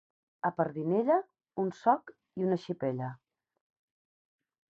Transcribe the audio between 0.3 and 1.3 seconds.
A Pardinella,